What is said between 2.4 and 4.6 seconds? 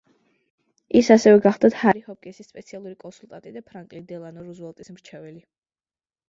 სპეციალური კონსულტანტი და ფრანკლინ დელანო